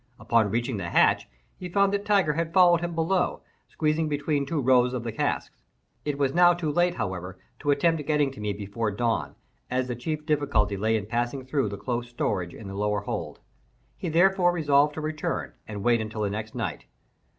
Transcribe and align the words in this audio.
Upon 0.19 0.49
reaching 0.49 0.77
the 0.77 0.89
hatch 0.89 1.29
he 1.59 1.69
found 1.69 1.93
that 1.93 2.05
Tiger 2.07 2.33
had 2.33 2.51
followed 2.55 2.81
him 2.81 2.95
below, 2.95 3.41
squeezing 3.69 4.09
between 4.09 4.47
two 4.47 4.59
rows 4.59 4.95
of 4.95 5.03
the 5.03 5.11
casks. 5.11 5.55
It 6.05 6.17
was 6.17 6.33
now 6.33 6.55
too 6.55 6.71
late, 6.71 6.95
however, 6.95 7.37
to 7.59 7.69
attempt 7.69 8.07
getting 8.07 8.31
to 8.31 8.39
me 8.39 8.51
before 8.51 8.89
dawn, 8.89 9.35
as 9.69 9.87
the 9.87 9.95
chief 9.95 10.25
difficulty 10.25 10.75
lay 10.75 10.97
in 10.97 11.05
passing 11.05 11.45
through 11.45 11.69
the 11.69 11.77
close 11.77 12.09
stowage 12.09 12.55
in 12.55 12.67
the 12.67 12.73
lower 12.75 13.01
hold. 13.01 13.41
He 13.95 14.09
therefore 14.09 14.51
resolved 14.51 14.95
to 14.95 15.01
return, 15.01 15.53
and 15.67 15.83
wait 15.83 15.97
till 16.09 16.21
the 16.21 16.31
next 16.31 16.55
night. 16.55 16.85